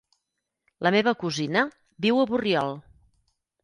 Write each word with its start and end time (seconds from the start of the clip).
La 0.87 0.93
meva 0.95 1.15
cosina 1.25 1.65
viu 2.09 2.21
a 2.25 2.29
Borriol. 2.35 2.79